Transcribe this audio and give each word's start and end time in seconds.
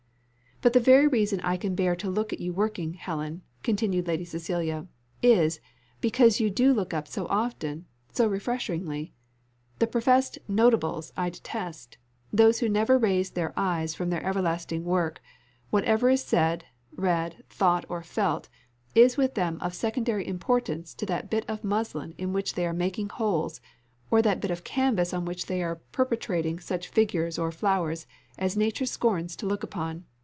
"But 0.63 0.73
the 0.73 0.79
very 0.79 1.07
reason 1.07 1.39
I 1.39 1.57
can 1.57 1.73
bear 1.73 1.95
to 1.95 2.07
look 2.07 2.31
at 2.31 2.39
you 2.39 2.53
working, 2.53 2.93
Helen," 2.93 3.41
continued 3.63 4.05
Lady 4.05 4.23
Cecilia, 4.25 4.85
"is, 5.23 5.59
because 6.01 6.39
you 6.39 6.51
do 6.51 6.71
look 6.71 6.93
up 6.93 7.07
so 7.07 7.25
often 7.31 7.87
so 8.11 8.27
refreshingly. 8.27 9.11
The 9.79 9.87
professed 9.87 10.37
Notables 10.47 11.13
I 11.17 11.31
detest 11.31 11.97
those 12.31 12.59
who 12.59 12.69
never 12.69 12.99
raise 12.99 13.31
their 13.31 13.55
eyes 13.57 13.95
from 13.95 14.11
their 14.11 14.23
everlasting 14.23 14.85
work; 14.85 15.19
whatever 15.71 16.11
is 16.11 16.23
said, 16.23 16.65
read, 16.95 17.43
thought, 17.49 17.83
or 17.89 18.03
felt, 18.03 18.47
is 18.93 19.17
with 19.17 19.33
them 19.33 19.57
of 19.61 19.73
secondary 19.73 20.27
importance 20.27 20.93
to 20.93 21.07
that 21.07 21.31
bit 21.31 21.43
of 21.49 21.63
muslin 21.63 22.13
in 22.19 22.33
which 22.33 22.53
they 22.53 22.67
are 22.67 22.71
making 22.73 23.09
holes, 23.09 23.61
or 24.11 24.21
that 24.21 24.39
bit 24.41 24.51
of 24.51 24.63
canvass 24.63 25.11
on 25.11 25.25
which 25.25 25.47
they 25.47 25.63
are 25.63 25.77
perpetrating 25.91 26.59
such 26.59 26.87
figures 26.87 27.39
or 27.39 27.51
flowers 27.51 28.05
as 28.37 28.55
nature 28.55 28.85
scorns 28.85 29.35
to 29.35 29.47
look 29.47 29.63
upon. 29.63 30.05